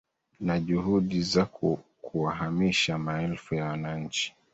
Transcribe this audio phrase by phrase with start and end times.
[0.39, 1.45] na juhudi za
[2.03, 4.35] kuwahamisha maelfu ya wananchi